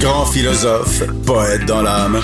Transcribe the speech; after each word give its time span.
Grand 0.00 0.24
philosophe, 0.24 1.02
poète 1.26 1.66
dans 1.66 1.82
l'âme, 1.82 2.18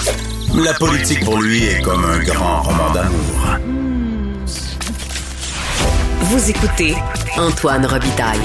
la 0.65 0.73
politique 0.73 1.23
pour 1.25 1.43
lui 1.43 1.65
est 1.65 1.83
comme 1.83 2.05
un 2.05 2.23
grand 2.23 2.63
roman 2.63 2.91
d'amour. 2.95 3.58
Vous 6.20 6.50
écoutez 6.50 6.94
Antoine 7.36 7.84
Robitaille, 7.84 8.38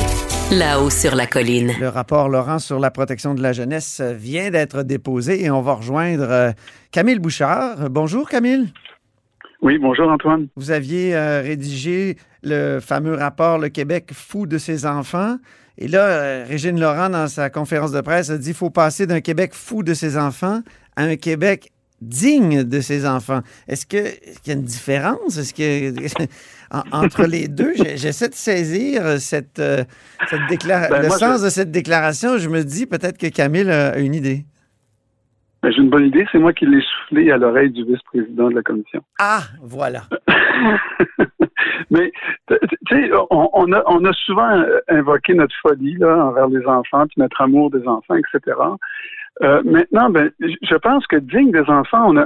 là-haut 0.52 0.90
sur 0.90 1.16
la 1.16 1.28
colline. 1.28 1.72
Le 1.80 1.88
rapport 1.88 2.28
Laurent 2.28 2.60
sur 2.60 2.80
la 2.80 2.92
protection 2.92 3.36
de 3.36 3.42
la 3.42 3.54
jeunesse 3.54 4.02
vient 4.02 4.50
d'être 4.50 4.84
déposé 4.84 5.46
et 5.46 5.50
on 5.50 5.62
va 5.62 5.76
rejoindre 5.76 6.30
euh, 6.30 6.52
Camille 6.92 7.20
Bouchard. 7.20 7.90
Bonjour 7.90 8.28
Camille. 8.28 8.74
Oui, 9.62 9.78
bonjour 9.80 10.10
Antoine. 10.10 10.48
Vous 10.58 10.72
aviez 10.72 11.16
euh, 11.16 11.42
rédigé 11.42 12.18
le 12.44 12.80
fameux 12.82 13.16
rapport 13.16 13.60
Le 13.60 13.70
Québec 13.70 14.10
fou 14.14 14.46
de 14.46 14.58
ses 14.58 14.86
enfants. 14.86 15.38
Et 15.78 15.88
là, 15.88 16.08
euh, 16.08 16.46
Régine 16.48 16.80
Laurent, 16.80 17.10
dans 17.10 17.28
sa 17.28 17.50
conférence 17.50 17.92
de 17.92 18.02
presse, 18.02 18.30
a 18.30 18.38
dit 18.38 18.48
qu'il 18.48 18.56
faut 18.56 18.70
passer 18.70 19.06
d'un 19.06 19.22
Québec 19.22 19.52
fou 19.54 19.84
de 19.84 19.94
ses 19.94 20.18
enfants 20.18 20.62
à 20.96 21.04
un 21.04 21.16
Québec 21.16 21.72
digne 22.02 22.64
de 22.64 22.80
ses 22.80 23.08
enfants. 23.08 23.42
Est-ce 23.68 23.86
qu'il 23.86 24.04
y 24.46 24.52
a 24.52 24.54
une 24.54 24.64
différence? 24.64 25.38
Est-ce 25.38 25.54
que 25.54 26.26
entre 26.92 27.26
les 27.26 27.48
deux, 27.48 27.74
j'essaie 27.76 28.30
de 28.30 28.34
saisir 28.34 29.20
cette, 29.20 29.60
euh, 29.60 29.84
ben, 30.32 31.02
le 31.02 31.10
sens 31.10 31.42
de 31.42 31.50
cette 31.50 31.72
déclaration. 31.72 32.38
Je 32.38 32.50
me 32.50 32.64
dis 32.64 32.86
peut-être 32.86 33.18
que 33.18 33.28
Camille 33.28 33.70
a 33.70 33.98
une 33.98 34.16
idée. 34.16 34.46
Ben, 35.64 35.72
j'ai 35.72 35.82
une 35.82 35.90
bonne 35.90 36.06
idée, 36.06 36.26
c'est 36.32 36.40
moi 36.40 36.54
qui 36.54 36.66
l'ai 36.66 36.82
soufflé 36.82 37.32
à 37.32 37.38
l'oreille 37.38 37.72
du 37.72 37.84
vice-président 37.84 38.50
de 38.50 38.56
la 38.56 38.62
commission. 38.62 39.02
Ah, 39.20 39.42
voilà. 39.62 40.04
Mais, 41.92 42.12
tu 42.48 42.56
sais, 42.90 43.12
on, 43.30 43.72
a, 43.72 43.84
on 43.86 44.06
a 44.06 44.14
souvent 44.14 44.64
invoqué 44.88 45.34
notre 45.34 45.56
folie 45.62 45.96
là, 45.98 46.26
envers 46.26 46.48
les 46.48 46.66
enfants, 46.66 47.06
puis 47.08 47.16
notre 47.18 47.42
amour 47.42 47.72
des 47.72 47.88
enfants, 47.88 48.16
etc. 48.16 48.56
Euh, 49.44 49.62
maintenant, 49.64 50.10
ben, 50.10 50.32
je 50.40 50.76
pense 50.76 51.06
que 51.08 51.18
digne 51.18 51.52
des 51.52 51.70
enfants, 51.70 52.06
on, 52.08 52.18
a, 52.18 52.26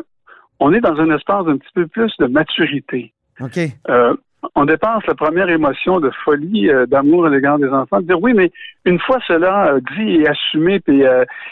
on 0.59 0.73
est 0.73 0.79
dans 0.79 0.95
un 0.99 1.15
espace 1.15 1.45
d'un 1.45 1.57
petit 1.57 1.71
peu 1.73 1.87
plus 1.87 2.13
de 2.19 2.27
maturité. 2.27 3.13
OK. 3.39 3.59
Euh, 3.89 4.15
on 4.55 4.65
dépasse 4.65 5.05
la 5.07 5.13
première 5.13 5.49
émotion 5.49 5.99
de 5.99 6.09
folie, 6.23 6.69
euh, 6.69 6.85
d'amour 6.85 7.25
à 7.25 7.29
l'égard 7.29 7.59
des 7.59 7.69
enfants, 7.69 8.01
de 8.01 8.07
dire 8.07 8.21
oui, 8.21 8.33
mais 8.33 8.51
une 8.85 8.99
fois 8.99 9.19
cela 9.27 9.75
dit 9.95 10.21
et 10.21 10.27
assumé, 10.27 10.79
puis 10.79 11.03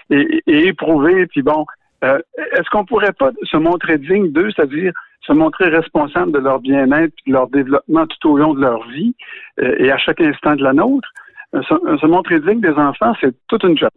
et, 0.10 0.42
et, 0.48 0.68
éprouvé, 0.68 1.28
puis 1.28 1.44
bon, 1.44 1.66
est-ce 2.02 2.70
qu'on 2.72 2.86
pourrait 2.86 3.14
pas 3.14 3.32
se 3.44 3.58
montrer 3.58 3.98
digne 3.98 4.32
d'eux, 4.32 4.50
c'est-à-dire 4.56 4.94
se 5.30 5.34
montrer 5.34 5.70
responsable 5.70 6.32
de 6.32 6.40
leur 6.40 6.60
bien-être 6.60 7.14
et 7.26 7.30
de 7.30 7.34
leur 7.34 7.48
développement 7.50 8.08
tout 8.08 8.32
au 8.32 8.38
long 8.38 8.54
de 8.54 8.62
leur 8.62 8.88
vie 8.90 9.14
et 9.62 9.92
à 9.92 9.98
chaque 9.98 10.22
instant 10.22 10.56
de 10.56 10.64
la 10.64 10.74
nôtre? 10.74 11.08
Se, 11.54 12.06
montrer 12.06 12.40
digne 12.40 12.62
des 12.62 12.74
enfants, 12.74 13.14
c'est 13.22 13.34
toute 13.48 13.64
une 13.64 13.78
job. 13.78 13.90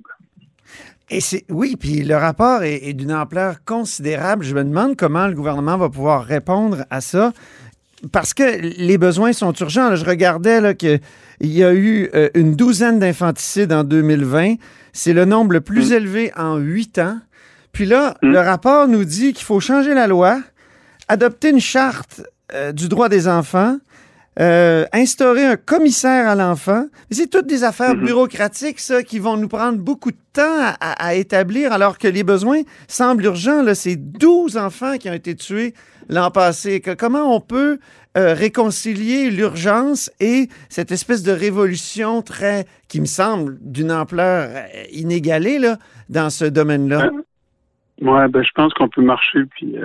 Et 1.11 1.20
c'est 1.20 1.44
oui, 1.50 1.77
puis 1.78 2.02
le 2.02 2.16
rapport 2.16 2.62
est, 2.62 2.94
d'une 2.94 3.12
ampleur 3.12 3.64
considérable. 3.66 4.44
Je 4.44 4.55
me 4.55 4.64
demande 4.64 4.97
comment 4.97 5.27
le 5.27 5.34
gouvernement 5.34 5.77
va 5.77 5.91
pouvoir 5.91 6.24
répondre 6.24 6.84
à 6.91 7.00
ça. 7.00 7.33
Parce 8.11 8.34
que 8.34 8.61
les 8.78 8.98
besoins 8.98 9.33
sont 9.33 9.52
urgents. 9.52 9.94
je 9.94 10.05
regardais 10.05 10.74
qu'il 10.74 11.00
y 11.41 11.62
a 11.62 11.72
eu 11.72 12.08
euh, 12.14 12.30
une 12.34 12.56
douzaine 12.56 12.98
d'infanticides 12.98 13.72
en 13.72 13.84
2020. 13.84 14.55
C'est 14.92 15.12
le 15.12 15.24
nombre 15.24 15.52
le 15.52 15.61
plus 15.61 15.91
mm. 15.91 15.94
élevé 15.94 16.33
en 16.36 16.56
huit 16.56 16.98
ans. 16.98 17.19
Puis 17.72 17.84
là, 17.84 18.14
mm. 18.22 18.33
le 18.33 18.41
rapport 18.41 18.89
nous 18.89 19.05
dit 19.05 19.34
qu'il 19.34 19.44
faut 19.44 19.61
changer 19.61 19.94
la 19.94 20.06
loi, 20.06 20.41
adopter 21.08 21.50
une 21.50 21.61
charte 21.61 22.22
euh, 22.55 22.72
du 22.72 22.89
droit 22.89 23.08
des 23.08 23.28
enfants, 23.28 23.78
euh, 24.41 24.84
instaurer 24.92 25.45
un 25.45 25.56
commissaire 25.56 26.28
à 26.28 26.34
l'enfant. 26.34 26.86
C'est 27.11 27.31
toutes 27.31 27.47
des 27.47 27.64
affaires 27.64 27.95
mhm. 27.95 28.05
bureaucratiques, 28.05 28.81
ça, 28.81 29.03
qui 29.03 29.19
vont 29.19 29.36
nous 29.36 29.48
prendre 29.48 29.78
beaucoup 29.78 30.11
de 30.11 30.17
temps 30.33 30.73
à, 30.80 31.14
établir, 31.14 31.73
alors 31.73 31.98
que 31.98 32.08
les 32.08 32.25
besoins 32.25 32.61
semblent 32.89 33.25
urgents. 33.25 33.62
C'est 33.75 33.97
12 33.97 34.56
enfants 34.56 34.97
qui 34.98 35.11
ont 35.11 35.14
été 35.14 35.34
tués 35.34 35.75
l'an 36.08 36.30
passé. 36.30 36.80
comment 36.80 37.35
on 37.35 37.41
peut 37.41 37.79
euh, 38.17 38.35
réconcilier 38.35 39.30
l'urgence 39.30 40.11
et 40.20 40.48
cette 40.68 40.92
espèce 40.92 41.23
de 41.23 41.33
révolution 41.33 42.23
très, 42.23 42.67
qui 42.89 43.01
me 43.01 43.07
semble 43.07 43.58
d'une 43.61 43.92
ampleur 43.92 44.51
inégalée 44.92 45.58
là, 45.58 45.77
dans 46.08 46.29
ce 46.29 46.45
domaine-là? 46.45 47.11
Oui, 48.01 48.29
ben, 48.30 48.42
je 48.42 48.51
pense 48.55 48.74
qu'on 48.74 48.89
peut 48.89 49.02
marcher 49.02 49.45
puis 49.57 49.77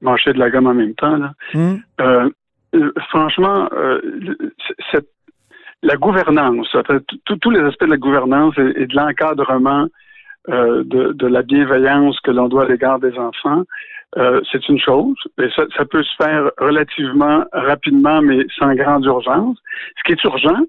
marcher 0.00 0.32
de 0.32 0.38
la 0.38 0.50
gomme 0.50 0.66
en 0.66 0.74
même 0.74 0.94
temps. 0.94 1.16
Là. 1.16 1.32
Hmm. 1.52 1.76
Euh, 2.00 2.92
franchement, 3.08 3.68
euh, 3.72 4.00
la 5.82 5.96
gouvernance, 5.96 6.74
tous 7.24 7.50
les 7.50 7.60
aspects 7.60 7.84
de 7.84 7.90
la 7.90 7.96
gouvernance 7.96 8.54
et, 8.58 8.86
de 8.86 8.96
l'encadrement 8.96 9.86
euh, 10.48 10.82
de, 10.84 11.26
la 11.26 11.42
bienveillance 11.42 12.18
que 12.20 12.30
l'on 12.30 12.48
doit 12.48 12.64
à 12.64 12.68
l'égard 12.68 12.98
des 12.98 13.16
enfants, 13.18 13.64
c'est 14.50 14.68
une 14.68 14.78
chose. 14.78 15.16
Et 15.38 15.48
ça, 15.56 15.64
ça, 15.76 15.84
peut 15.84 16.02
se 16.02 16.14
faire 16.16 16.50
relativement 16.58 17.44
rapidement, 17.52 18.22
mais 18.22 18.46
sans 18.58 18.74
grande 18.74 19.04
urgence. 19.04 19.58
Ce 19.98 20.02
qui 20.04 20.12
est 20.12 20.24
urgent, 20.24 20.60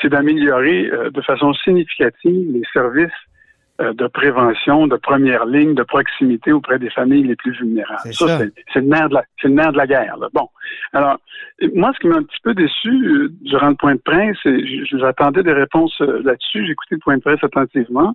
c'est 0.00 0.08
d'améliorer 0.08 0.90
de 1.10 1.20
façon 1.22 1.54
significative 1.54 2.52
les 2.52 2.62
services 2.72 3.10
euh, 3.10 3.31
de 3.78 4.06
prévention, 4.06 4.86
de 4.86 4.96
première 4.96 5.46
ligne, 5.46 5.74
de 5.74 5.82
proximité 5.82 6.52
auprès 6.52 6.78
des 6.78 6.90
familles 6.90 7.24
les 7.24 7.36
plus 7.36 7.52
vulnérables. 7.52 8.12
Ça, 8.12 8.38
c'est 8.72 8.80
le 8.80 8.86
nerf 8.86 9.08
de 9.08 9.14
la, 9.14 9.24
c'est 9.40 9.48
le 9.48 9.54
nerf 9.54 9.72
de 9.72 9.78
la 9.78 9.86
guerre. 9.86 10.16
Là. 10.18 10.28
Bon, 10.32 10.48
alors 10.92 11.18
moi, 11.74 11.92
ce 11.94 12.00
qui 12.00 12.08
m'a 12.08 12.16
un 12.16 12.22
petit 12.22 12.40
peu 12.42 12.54
déçu 12.54 12.90
euh, 12.90 13.28
durant 13.40 13.70
le 13.70 13.74
point 13.74 13.94
de 13.94 14.00
presse, 14.00 14.38
et 14.44 14.84
j'attendais 14.86 15.42
des 15.42 15.52
réponses 15.52 16.00
euh, 16.00 16.22
là-dessus, 16.22 16.64
j'ai 16.66 16.72
écouté 16.72 16.96
le 16.96 17.00
point 17.00 17.16
de 17.16 17.22
presse 17.22 17.42
attentivement, 17.42 18.14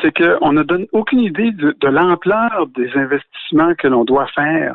c'est 0.00 0.16
qu'on 0.16 0.52
ne 0.52 0.62
donne 0.62 0.86
aucune 0.92 1.20
idée 1.20 1.52
de, 1.52 1.76
de 1.78 1.88
l'ampleur 1.88 2.66
des 2.74 2.90
investissements 2.94 3.74
que 3.74 3.88
l'on 3.88 4.04
doit 4.04 4.28
faire 4.28 4.74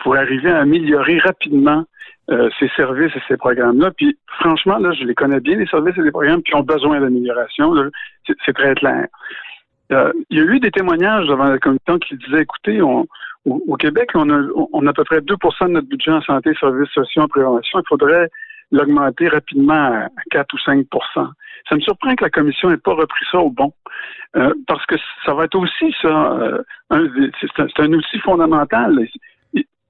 pour 0.00 0.16
arriver 0.16 0.50
à 0.50 0.60
améliorer 0.60 1.18
rapidement 1.18 1.84
euh, 2.30 2.50
ces 2.58 2.68
services 2.76 3.14
et 3.16 3.22
ces 3.26 3.36
programmes-là. 3.36 3.90
Puis 3.96 4.18
franchement, 4.40 4.78
là, 4.78 4.92
je 4.92 5.04
les 5.04 5.14
connais 5.14 5.40
bien, 5.40 5.56
les 5.56 5.66
services 5.66 5.96
et 5.96 6.02
les 6.02 6.10
programmes 6.10 6.42
qui 6.42 6.54
ont 6.54 6.62
besoin 6.62 7.00
d'amélioration. 7.00 7.72
C'est 8.44 8.52
très 8.52 8.74
clair. 8.74 9.06
Euh, 9.92 10.12
il 10.28 10.38
y 10.38 10.40
a 10.42 10.44
eu 10.44 10.60
des 10.60 10.70
témoignages 10.70 11.26
devant 11.26 11.48
la 11.48 11.58
commission 11.58 11.98
qui 11.98 12.16
disaient, 12.16 12.42
écoutez, 12.42 12.82
au, 12.82 13.06
Québec, 13.78 14.10
on 14.14 14.28
a, 14.28 14.90
à 14.90 14.92
peu 14.92 15.04
près 15.04 15.20
2% 15.20 15.68
de 15.68 15.72
notre 15.72 15.88
budget 15.88 16.10
en 16.10 16.20
santé, 16.20 16.52
services 16.60 16.90
sociaux, 16.90 17.22
en 17.22 17.28
prévention. 17.28 17.80
Il 17.80 17.88
faudrait 17.88 18.28
l'augmenter 18.72 19.28
rapidement 19.28 19.72
à 19.72 20.08
4 20.30 20.52
ou 20.52 20.58
5% 20.58 20.84
Ça 21.66 21.74
me 21.74 21.80
surprend 21.80 22.14
que 22.14 22.24
la 22.24 22.30
commission 22.30 22.68
n'ait 22.68 22.76
pas 22.76 22.92
repris 22.92 23.24
ça 23.32 23.38
au 23.38 23.48
bon, 23.48 23.72
euh, 24.36 24.52
parce 24.66 24.84
que 24.84 24.96
ça 25.24 25.32
va 25.32 25.44
être 25.44 25.56
aussi 25.56 25.94
ça, 26.02 26.38
c'est 26.90 27.80
un, 27.80 27.92
outil 27.94 28.18
fondamental. 28.18 29.08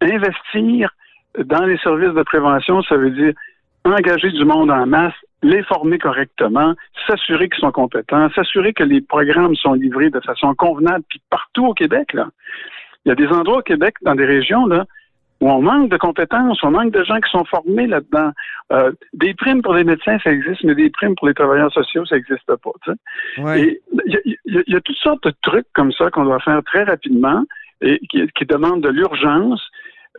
Investir 0.01 0.95
dans 1.45 1.65
les 1.65 1.79
services 1.79 2.15
de 2.15 2.23
prévention, 2.23 2.83
ça 2.83 2.97
veut 2.97 3.11
dire 3.11 3.33
engager 3.85 4.31
du 4.31 4.45
monde 4.45 4.71
en 4.71 4.87
masse, 4.87 5.15
les 5.43 5.63
former 5.63 5.99
correctement, 5.99 6.75
s'assurer 7.07 7.49
qu'ils 7.49 7.61
sont 7.61 7.73
compétents, 7.73 8.29
s'assurer 8.35 8.73
que 8.73 8.85
les 8.85 9.01
programmes 9.01 9.55
sont 9.55 9.75
livrés 9.75 10.11
de 10.11 10.21
façon 10.21 10.55
convenable, 10.55 11.05
puis 11.09 11.21
partout 11.31 11.67
au 11.67 11.75
Québec, 11.75 12.13
là. 12.13 12.29
Il 13.05 13.11
y 13.11 13.13
a 13.13 13.15
des 13.15 13.29
endroits 13.29 13.59
au 13.59 13.63
Québec, 13.63 13.95
dans 14.03 14.15
des 14.15 14.27
régions, 14.27 14.67
là, 14.67 14.85
où 15.41 15.49
on 15.49 15.63
manque 15.63 15.89
de 15.91 15.97
compétences, 15.97 16.63
on 16.65 16.73
manque 16.73 16.93
de 16.93 17.05
gens 17.05 17.21
qui 17.21 17.31
sont 17.31 17.45
formés 17.45 17.87
là-dedans. 17.87 18.33
Euh, 18.73 18.93
des 19.13 19.35
primes 19.35 19.63
pour 19.63 19.75
les 19.75 19.85
médecins, 19.85 20.19
ça 20.23 20.33
existe, 20.33 20.65
mais 20.65 20.75
des 20.75 20.91
primes 20.91 21.15
pour 21.15 21.29
les 21.29 21.35
travailleurs 21.35 21.73
sociaux, 21.73 22.05
ça 22.05 22.17
n'existe 22.17 22.45
pas. 22.45 22.71
il 23.57 23.79
y, 24.47 24.77
a 24.77 24.81
toutes 24.81 24.97
sortes 24.97 25.23
de 25.25 25.33
trucs 25.43 25.67
comme 25.75 25.93
ça 25.93 26.11
qu'on 26.11 26.25
doit 26.25 26.41
faire 26.41 26.61
très 26.65 26.83
rapidement 26.83 27.45
et 27.81 28.01
qui, 28.11 28.27
qui 28.37 28.45
demandent 28.47 28.83
de 28.83 28.89
l'urgence 28.89 29.63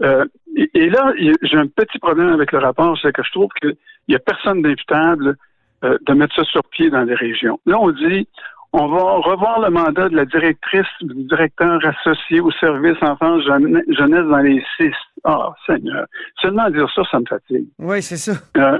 euh, 0.02 0.26
et, 0.74 0.90
là, 0.90 1.14
j'ai 1.18 1.58
un 1.58 1.68
petit 1.68 2.00
problème 2.00 2.30
avec 2.30 2.52
le 2.52 2.60
rapport, 2.60 2.98
c'est 3.02 3.14
que 3.14 3.24
je 3.24 3.32
trouve 3.32 3.50
qu'il 3.62 3.76
n'y 4.08 4.16
a 4.16 4.20
personne 4.20 4.62
d'imputable 4.62 5.38
euh, 5.84 5.98
de 6.06 6.14
mettre 6.14 6.36
ça 6.36 6.44
sur 6.44 6.64
pied 6.66 6.90
dans 6.90 7.04
les 7.04 7.16
régions. 7.16 7.60
Là, 7.66 7.78
on 7.80 7.92
dit, 7.92 8.28
on 8.74 8.88
va 8.88 8.98
revoir 8.98 9.62
le 9.62 9.70
mandat 9.70 10.10
de 10.10 10.16
la 10.16 10.26
directrice, 10.26 10.88
du 11.02 11.24
directeur 11.24 11.80
associé 11.84 12.40
au 12.40 12.52
service 12.52 12.98
enfance 13.02 13.44
jeunesse 13.44 14.26
dans 14.30 14.44
les 14.44 14.64
six. 14.78 14.94
Ah, 15.24 15.54
Seigneur. 15.66 16.06
Seulement 16.42 16.70
dire 16.70 16.88
ça, 16.94 17.02
ça 17.10 17.20
me 17.20 17.26
fatigue. 17.26 17.68
Oui, 17.80 18.02
c'est 18.02 18.18
ça. 18.18 18.34
Euh, 18.58 18.78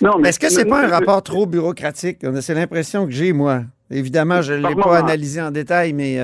non, 0.00 0.18
mais 0.18 0.30
est-ce 0.30 0.40
que 0.40 0.48
c'est 0.48 0.64
pas 0.64 0.84
un 0.84 0.88
rapport 0.88 1.22
trop 1.22 1.46
bureaucratique? 1.46 2.18
C'est 2.40 2.54
l'impression 2.54 3.06
que 3.06 3.12
j'ai, 3.12 3.32
moi. 3.32 3.62
Évidemment, 3.90 4.42
je 4.42 4.54
ne 4.54 4.66
l'ai 4.66 4.74
pas 4.74 4.98
analysé 4.98 5.42
en 5.42 5.50
détail, 5.50 5.92
mais. 5.92 6.18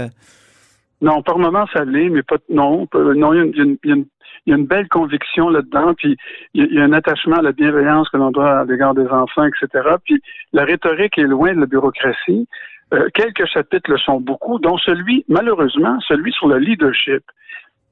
Non, 1.00 1.22
par 1.22 1.38
moment, 1.38 1.66
ça 1.72 1.84
l'est, 1.84 2.10
mais 2.10 2.22
pas 2.22 2.36
non. 2.48 2.86
Non, 2.94 3.32
il 3.32 3.76
y, 3.84 3.92
a 3.92 4.54
une, 4.54 4.66
belle 4.66 4.88
conviction 4.88 5.48
là-dedans, 5.48 5.94
puis 5.94 6.16
il 6.54 6.72
y, 6.74 6.78
a 6.78 6.84
un 6.84 6.92
attachement 6.92 7.36
à 7.36 7.42
la 7.42 7.52
bienveillance 7.52 8.08
que 8.10 8.18
l'on 8.18 8.30
doit 8.30 8.60
à 8.60 8.64
l'égard 8.64 8.94
des 8.94 9.06
enfants, 9.08 9.44
etc. 9.44 9.88
Puis 10.04 10.22
la 10.52 10.64
rhétorique 10.64 11.16
est 11.16 11.22
loin 11.22 11.54
de 11.54 11.60
la 11.60 11.66
bureaucratie. 11.66 12.46
Euh, 12.92 13.08
quelques 13.14 13.46
chapitres 13.46 13.90
le 13.90 13.98
sont 13.98 14.20
beaucoup, 14.20 14.58
dont 14.58 14.76
celui, 14.78 15.24
malheureusement, 15.28 15.98
celui 16.06 16.32
sur 16.32 16.48
le 16.48 16.58
leadership. 16.58 17.22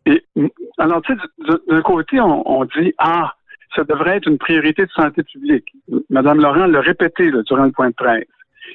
Et 0.07 0.23
alors, 0.79 1.03
tu 1.03 1.15
sais, 1.15 1.55
d'un 1.69 1.83
côté, 1.83 2.21
on, 2.21 2.65
dit 2.65 2.93
ah, 2.99 3.33
ça 3.75 3.85
devrait 3.85 4.17
être 4.17 4.29
une 4.29 4.39
priorité 4.39 4.85
de 4.85 4.91
santé 4.91 5.23
publique. 5.23 5.73
Madame 6.11 6.41
Laurent 6.41 6.67
l'a 6.67 6.81
répété 6.81 7.31
là, 7.31 7.43
durant 7.43 7.65
le 7.65 7.73
point 7.73 7.91
de 7.91 7.95
presse. 7.95 8.25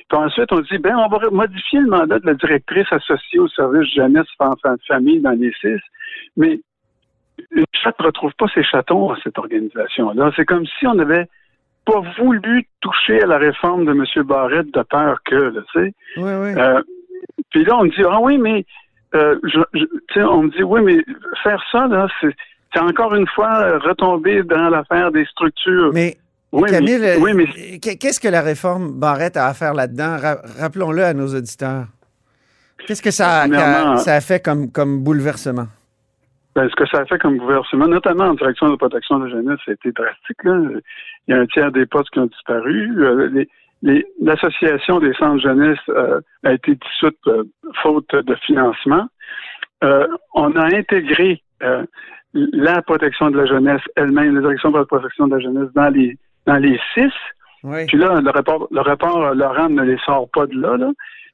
Puis 0.09 0.17
ensuite, 0.17 0.51
on 0.51 0.59
dit, 0.59 0.77
ben, 0.77 0.95
on 0.95 1.07
va 1.07 1.29
modifier 1.31 1.79
le 1.79 1.87
mandat 1.87 2.19
de 2.19 2.25
la 2.25 2.33
directrice 2.33 2.87
associée 2.91 3.39
au 3.39 3.47
service 3.47 3.93
jeunesse, 3.93 4.27
enfants, 4.39 4.75
famille 4.87 5.21
dans 5.21 5.31
les 5.31 5.51
six. 5.61 5.79
Mais 6.37 6.59
une 7.51 7.65
chatte 7.73 7.99
ne 7.99 8.05
retrouve 8.05 8.33
pas 8.37 8.47
ses 8.53 8.63
chatons 8.63 9.11
à 9.11 9.17
cette 9.23 9.37
organisation-là. 9.37 10.31
C'est 10.35 10.45
comme 10.45 10.65
si 10.79 10.87
on 10.87 10.95
n'avait 10.95 11.27
pas 11.85 12.01
voulu 12.17 12.67
toucher 12.81 13.21
à 13.21 13.25
la 13.25 13.37
réforme 13.37 13.85
de 13.85 13.91
M. 13.91 14.25
Barrette 14.25 14.73
de 14.73 14.81
peur 14.83 15.19
que, 15.25 15.51
tu 15.51 15.63
sais. 15.73 15.93
Oui, 16.17 16.31
oui. 16.31 16.53
Euh, 16.57 16.81
puis 17.49 17.65
là, 17.65 17.77
on 17.77 17.83
me 17.83 17.89
dit, 17.89 18.03
ah 18.09 18.19
oui, 18.21 18.37
mais, 18.37 18.65
euh, 19.15 19.37
je, 19.43 20.19
on 20.21 20.43
me 20.43 20.49
dit, 20.49 20.63
oui, 20.63 20.81
mais 20.81 21.03
faire 21.43 21.61
ça, 21.71 21.87
là, 21.87 22.07
c'est 22.21 22.33
c'est 22.73 22.81
encore 22.81 23.13
une 23.13 23.27
fois 23.27 23.77
retomber 23.79 24.43
dans 24.43 24.69
l'affaire 24.69 25.11
des 25.11 25.25
structures. 25.25 25.91
Mais 25.93 26.17
oui, 26.53 26.69
Camille, 26.69 26.99
mais, 26.99 27.17
oui, 27.17 27.33
mais... 27.33 27.79
qu'est-ce 27.79 28.19
que 28.19 28.27
la 28.27 28.41
réforme 28.41 28.91
Barrette 28.99 29.37
a 29.37 29.47
à 29.47 29.53
faire 29.53 29.73
là-dedans? 29.73 30.17
Rappelons-le 30.59 31.03
à 31.03 31.13
nos 31.13 31.27
auditeurs. 31.27 31.87
Qu'est-ce 32.85 33.01
que 33.01 33.11
ça 33.11 33.41
a, 33.41 33.97
ça 33.97 34.13
a 34.13 34.21
fait 34.21 34.43
comme, 34.43 34.71
comme 34.71 35.03
bouleversement? 35.03 35.67
Ben, 36.55 36.69
ce 36.69 36.75
que 36.75 36.85
ça 36.87 36.99
a 36.99 37.05
fait 37.05 37.17
comme 37.17 37.37
bouleversement, 37.37 37.87
notamment 37.87 38.25
en 38.25 38.33
direction 38.35 38.67
de 38.67 38.71
la 38.73 38.77
protection 38.77 39.17
de 39.17 39.25
la 39.25 39.31
jeunesse, 39.31 39.59
ça 39.65 39.71
a 39.71 39.73
été 39.73 39.91
drastique. 39.91 40.43
Là. 40.43 40.59
Il 41.27 41.33
y 41.33 41.37
a 41.37 41.39
un 41.39 41.45
tiers 41.47 41.71
des 41.71 41.87
postes 41.87 42.11
qui 42.11 42.19
ont 42.19 42.27
disparu. 42.27 43.03
Euh, 43.03 43.45
l'association 44.21 44.99
des 44.99 45.13
centres 45.13 45.41
jeunesse 45.41 45.79
euh, 45.89 46.21
a 46.43 46.53
été 46.53 46.75
dissoute 46.75 47.17
euh, 47.27 47.43
faute 47.81 48.13
de 48.13 48.35
financement. 48.45 49.07
on 50.35 50.55
a 50.55 50.65
intégré 50.75 51.41
la 52.33 52.81
protection 52.83 53.31
de 53.31 53.37
la 53.37 53.45
jeunesse 53.45 53.81
elle-même, 53.95 54.35
la 54.35 54.41
direction 54.41 54.71
de 54.71 54.77
la 54.77 54.85
protection 54.85 55.27
de 55.27 55.35
la 55.35 55.41
jeunesse 55.41 55.69
dans 55.73 55.89
les 55.89 56.17
dans 56.45 56.57
les 56.57 56.79
six. 56.93 57.11
Puis 57.87 57.97
là, 57.97 58.19
le 58.19 58.29
rapport, 58.29 58.67
le 58.71 58.81
rapport 58.81 59.33
Laurent 59.33 59.69
ne 59.69 59.83
les 59.83 59.97
sort 60.05 60.27
pas 60.33 60.45
de 60.47 60.59
là, 60.59 60.75
là, 60.77 60.91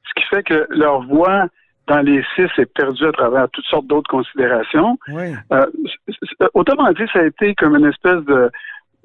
ce 0.08 0.20
qui 0.20 0.28
fait 0.28 0.42
que 0.42 0.66
leur 0.70 1.02
voix 1.02 1.46
dans 1.88 2.00
les 2.00 2.22
six 2.36 2.48
est 2.58 2.72
perdue 2.72 3.06
à 3.06 3.12
travers 3.12 3.48
toutes 3.50 3.64
sortes 3.64 3.86
d'autres 3.86 4.10
considérations. 4.10 4.96
Euh, 5.52 5.66
autrement 6.54 6.92
dit, 6.92 7.02
ça 7.12 7.20
a 7.20 7.24
été 7.24 7.54
comme 7.56 7.74
une 7.74 7.86
espèce 7.86 8.24
de 8.26 8.50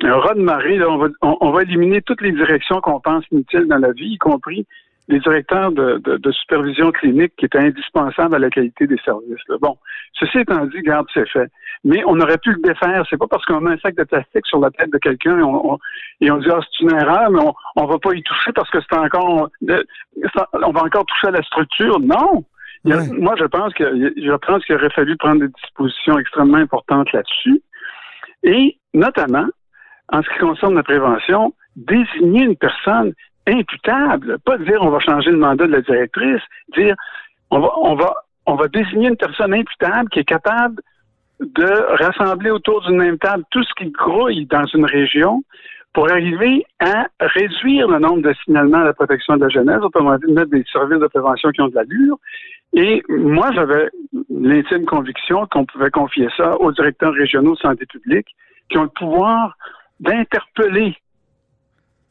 un 0.04 0.18
raz 0.18 0.36
de 0.36 0.42
marée. 0.42 0.78
Là, 0.78 0.90
on, 0.90 0.98
va, 0.98 1.08
on 1.22 1.52
va 1.52 1.64
éliminer 1.64 2.02
toutes 2.02 2.22
les 2.22 2.34
directions 2.34 2.80
qu'on 2.82 3.00
pense 3.00 3.24
inutiles 3.32 3.68
dans 3.68 3.78
la 3.78 3.92
vie, 3.92 4.14
y 4.14 4.18
compris 4.18 4.68
les 5.08 5.20
directeurs 5.20 5.72
de, 5.72 6.02
de, 6.04 6.32
supervision 6.32 6.92
clinique 6.92 7.34
qui 7.38 7.46
étaient 7.46 7.60
indispensables 7.60 8.36
à 8.36 8.40
la 8.40 8.50
qualité 8.50 8.88
des 8.88 8.98
services. 9.06 9.40
Bon, 9.62 9.78
ceci 10.14 10.40
étant 10.40 10.66
dit, 10.66 10.82
garde, 10.82 11.06
c'est 11.14 11.30
fait. 11.30 11.52
Mais 11.84 12.04
on 12.08 12.20
aurait 12.20 12.40
pu 12.40 12.52
le 12.54 12.62
défaire. 12.62 13.06
C'est 13.10 13.18
pas 13.18 13.28
parce 13.28 13.46
qu'on 13.46 13.62
met 13.62 13.74
un 13.74 13.78
sac 13.78 13.96
de 13.96 14.04
plastique 14.04 14.46
sur 14.48 14.60
la 14.60 14.72
tête 14.72 14.92
de 14.92 14.98
quelqu'un 14.98 15.38
et 15.38 15.44
on, 15.44 15.78
et 16.22 16.32
on 16.32 16.38
dit 16.38 16.48
ah 16.52 16.60
c'est 16.62 16.84
une 16.84 16.96
erreur, 16.96 17.30
mais 17.30 17.40
on, 17.40 17.54
on 17.76 17.86
va 17.86 18.00
pas 18.00 18.14
y 18.14 18.24
toucher 18.24 18.52
parce 18.54 18.70
que 18.72 18.80
c'est 18.82 18.98
encore 18.98 19.50
on 20.54 20.72
va 20.72 20.82
encore 20.82 21.06
toucher 21.06 21.28
à 21.28 21.32
la 21.32 21.44
structure. 21.44 22.00
Non. 22.00 22.44
moi, 22.84 23.36
je 23.38 23.46
pense 23.46 23.74
que 23.74 23.84
je 24.18 24.36
pense 24.48 24.66
qu'il 24.66 24.76
aurait 24.76 24.90
fallu 24.90 25.16
prendre 25.18 25.42
des 25.42 25.50
dispositions 25.50 26.18
extrêmement 26.18 26.58
importantes 26.58 27.12
là-dessus. 27.12 27.62
Et 28.44 28.78
notamment, 28.94 29.48
en 30.12 30.22
ce 30.24 30.30
qui 30.30 30.40
concerne 30.40 30.76
la 30.76 30.84
prévention, 30.84 31.54
désigner 31.76 32.44
une 32.44 32.56
personne 32.56 33.14
imputable, 33.48 34.40
pas 34.40 34.58
dire 34.58 34.82
on 34.82 34.90
va 34.90 35.00
changer 35.00 35.32
le 35.32 35.38
mandat 35.38 35.68
de 35.68 35.72
la 35.72 35.82
directrice, 35.82 36.42
dire 36.76 36.96
on 37.52 37.60
va, 37.60 37.70
on 37.78 37.96
va, 37.96 38.14
on 38.46 38.56
va 38.56 38.68
désigner 38.68 39.10
une 39.10 39.18
personne 39.18 39.54
imputable 39.54 40.10
qui 40.10 40.20
est 40.20 40.26
capable 40.26 40.82
de 41.40 42.04
rassembler 42.04 42.50
autour 42.50 42.82
d'une 42.82 42.98
même 42.98 43.18
table 43.18 43.44
tout 43.52 43.64
ce 43.64 43.74
qui 43.78 43.92
grouille 43.92 44.46
dans 44.46 44.66
une 44.66 44.86
région 44.86 45.44
pour 45.94 46.12
arriver 46.12 46.66
à 46.80 47.08
réduire 47.20 47.88
le 47.88 48.00
nombre 48.00 48.22
de 48.22 48.34
signalements 48.44 48.80
à 48.80 48.86
la 48.86 48.94
protection 48.94 49.38
de 49.38 49.44
la 49.44 49.50
jeunesse, 49.50 49.80
autrement 49.82 50.18
dit, 50.18 50.32
mettre 50.32 50.52
des 50.52 50.64
services 50.72 51.00
de 51.00 51.08
prévention 51.08 51.52
qui 51.52 51.62
ont 51.62 51.70
de 51.70 51.76
l'allure. 51.76 52.18
Et 52.74 53.02
moi, 53.08 53.52
j'avais 53.54 53.90
l'intime 54.30 54.86
conviction 54.86 55.48
qu'on 55.48 55.66
pouvait 55.66 55.92
confier 55.92 56.28
ça 56.36 56.60
aux 56.60 56.74
directeurs 56.74 57.14
régionaux 57.14 57.54
de 57.54 57.60
santé 57.60 57.86
publique 57.86 58.28
qui 58.70 58.78
ont 58.78 58.84
le 58.84 58.90
pouvoir 58.90 59.56
d'interpeller 60.02 60.98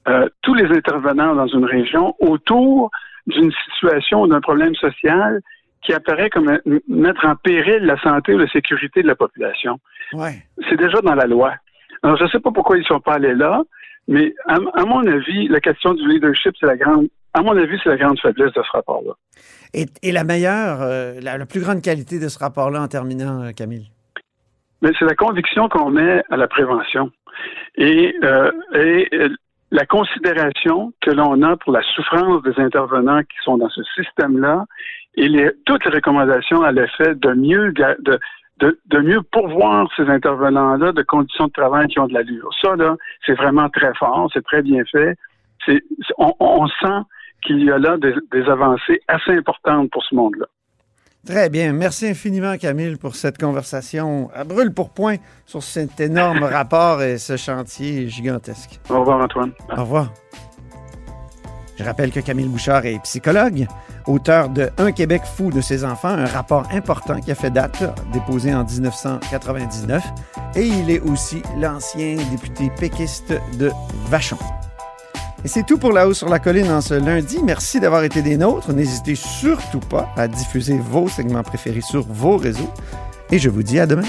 euh, 0.08 0.28
tous 0.42 0.54
les 0.54 0.66
intervenants 0.66 1.34
dans 1.34 1.46
une 1.46 1.64
région 1.64 2.14
autour 2.20 2.90
d'une 3.26 3.52
situation 3.74 4.22
ou 4.22 4.26
d'un 4.26 4.40
problème 4.40 4.74
social 4.74 5.40
qui 5.82 5.92
apparaît 5.92 6.30
comme 6.30 6.58
mettre 6.88 7.26
en 7.26 7.36
péril 7.36 7.84
la 7.84 8.00
santé 8.00 8.34
ou 8.34 8.38
la 8.38 8.48
sécurité 8.48 9.02
de 9.02 9.06
la 9.06 9.14
population. 9.14 9.78
Ouais. 10.12 10.42
C'est 10.68 10.76
déjà 10.76 11.00
dans 11.00 11.14
la 11.14 11.26
loi. 11.26 11.54
Alors, 12.02 12.16
je 12.16 12.24
ne 12.24 12.28
sais 12.28 12.40
pas 12.40 12.50
pourquoi 12.50 12.76
ils 12.76 12.80
ne 12.80 12.86
sont 12.86 13.00
pas 13.00 13.14
allés 13.14 13.34
là, 13.34 13.62
mais 14.08 14.34
à, 14.46 14.58
mon 14.84 15.06
avis, 15.06 15.48
la 15.48 15.60
question 15.60 15.94
du 15.94 16.06
leadership, 16.06 16.54
c'est 16.60 16.66
la 16.66 16.76
grande, 16.76 17.08
à 17.32 17.42
mon 17.42 17.56
avis, 17.56 17.78
c'est 17.82 17.88
la 17.88 17.96
grande 17.96 18.18
faiblesse 18.20 18.52
de 18.52 18.62
ce 18.62 18.70
rapport-là. 18.70 19.12
Et, 19.72 20.12
la 20.12 20.24
meilleure, 20.24 20.82
euh, 20.82 21.20
la, 21.20 21.46
plus 21.46 21.60
grande 21.60 21.82
qualité 21.82 22.18
de 22.18 22.28
ce 22.28 22.38
rapport-là 22.38 22.82
en 22.82 22.88
terminant, 22.88 23.42
euh, 23.42 23.50
Camille? 23.52 23.90
Mais 24.82 24.90
c'est 24.98 25.06
la 25.06 25.14
conviction 25.14 25.68
qu'on 25.68 25.90
met 25.90 26.22
à 26.30 26.36
la 26.36 26.46
prévention. 26.46 27.10
Et, 27.76 28.14
euh, 28.22 28.52
et 28.74 29.08
la 29.74 29.86
considération 29.86 30.92
que 31.00 31.10
l'on 31.10 31.42
a 31.42 31.56
pour 31.56 31.72
la 31.72 31.82
souffrance 31.82 32.40
des 32.44 32.56
intervenants 32.58 33.22
qui 33.22 33.36
sont 33.42 33.58
dans 33.58 33.68
ce 33.70 33.82
système-là 33.96 34.66
et 35.16 35.26
les, 35.28 35.50
toutes 35.66 35.84
les 35.84 35.90
recommandations 35.90 36.62
à 36.62 36.70
l'effet 36.70 37.16
de 37.16 37.32
mieux 37.32 37.72
de, 37.72 38.20
de, 38.60 38.98
mieux 39.00 39.20
pourvoir 39.32 39.88
ces 39.96 40.08
intervenants-là 40.08 40.92
de 40.92 41.02
conditions 41.02 41.46
de 41.46 41.52
travail 41.52 41.88
qui 41.88 41.98
ont 41.98 42.06
de 42.06 42.14
l'allure. 42.14 42.48
Ça, 42.62 42.76
là, 42.76 42.94
c'est 43.26 43.34
vraiment 43.34 43.68
très 43.68 43.92
fort, 43.94 44.30
c'est 44.32 44.44
très 44.44 44.62
bien 44.62 44.84
fait. 44.84 45.16
C'est, 45.66 45.82
on, 46.18 46.68
sent 46.68 47.00
qu'il 47.42 47.64
y 47.64 47.70
a 47.72 47.78
là 47.78 47.96
des, 47.96 48.14
des 48.30 48.48
avancées 48.48 49.00
assez 49.08 49.32
importantes 49.32 49.90
pour 49.90 50.04
ce 50.04 50.14
monde-là. 50.14 50.46
Très 51.24 51.48
bien. 51.48 51.72
Merci 51.72 52.06
infiniment, 52.08 52.56
Camille, 52.58 52.96
pour 52.96 53.16
cette 53.16 53.38
conversation 53.38 54.30
à 54.34 54.44
brûle 54.44 54.72
pour 54.72 54.90
point 54.90 55.16
sur 55.46 55.62
cet 55.62 55.98
énorme 56.00 56.42
rapport 56.44 57.02
et 57.02 57.16
ce 57.18 57.36
chantier 57.36 58.08
gigantesque. 58.08 58.78
Au 58.90 59.00
revoir, 59.00 59.22
Antoine. 59.22 59.52
Au 59.74 59.80
revoir. 59.80 60.12
Je 61.76 61.82
rappelle 61.82 62.12
que 62.12 62.20
Camille 62.20 62.46
Bouchard 62.46 62.86
est 62.86 63.02
psychologue, 63.02 63.66
auteur 64.06 64.48
de 64.48 64.70
Un 64.78 64.92
Québec 64.92 65.22
fou 65.24 65.50
de 65.50 65.60
ses 65.60 65.84
enfants, 65.84 66.08
un 66.08 66.26
rapport 66.26 66.68
important 66.70 67.20
qui 67.20 67.32
a 67.32 67.34
fait 67.34 67.50
date, 67.50 67.82
déposé 68.12 68.54
en 68.54 68.64
1999, 68.64 70.04
et 70.54 70.66
il 70.66 70.90
est 70.90 71.00
aussi 71.00 71.42
l'ancien 71.58 72.16
député 72.30 72.70
péquiste 72.78 73.32
de 73.58 73.72
Vachon. 74.08 74.38
Et 75.44 75.48
c'est 75.48 75.64
tout 75.64 75.76
pour 75.76 75.92
La 75.92 76.08
Haut 76.08 76.14
sur 76.14 76.30
la 76.30 76.38
Colline 76.38 76.70
en 76.70 76.80
ce 76.80 76.94
lundi. 76.94 77.38
Merci 77.44 77.78
d'avoir 77.78 78.02
été 78.02 78.22
des 78.22 78.38
nôtres. 78.38 78.72
N'hésitez 78.72 79.14
surtout 79.14 79.80
pas 79.80 80.08
à 80.16 80.26
diffuser 80.26 80.78
vos 80.78 81.06
segments 81.06 81.42
préférés 81.42 81.82
sur 81.82 82.06
vos 82.08 82.38
réseaux. 82.38 82.72
Et 83.30 83.38
je 83.38 83.50
vous 83.50 83.62
dis 83.62 83.78
à 83.78 83.86
demain. 83.86 84.04